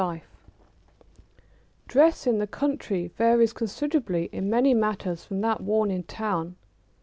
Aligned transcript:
]Dress 1.87 2.25
in 2.25 2.39
the 2.39 2.47
country 2.47 3.09
varies 3.19 3.53
considerably 3.53 4.29
in 4.31 4.49
many 4.49 4.73
matters 4.73 5.23
from 5.25 5.41
that 5.41 5.61
worn 5.61 5.91
in 5.91 6.01
town. 6.01 6.55